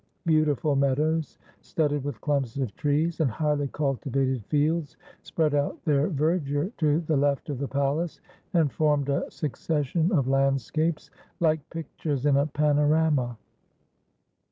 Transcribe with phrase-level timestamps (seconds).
[0.25, 6.71] Beautiful meadows, studded with clumps of trees, and highly cultivated fields, spread out their verdure
[6.79, 8.19] to the left of the palace,
[8.55, 13.37] and formed a succession of landscapes, like pictures in a panorama.